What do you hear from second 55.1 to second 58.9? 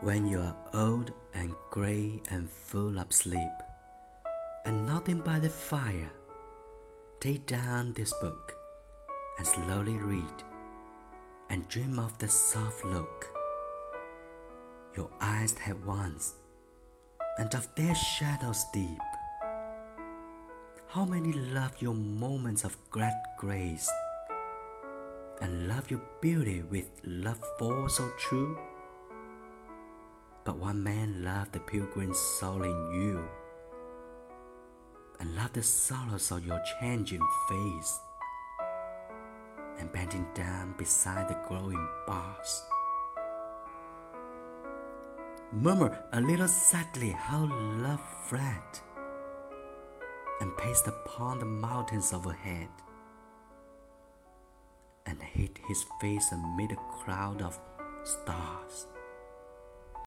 hid his face amid a crowd of stars.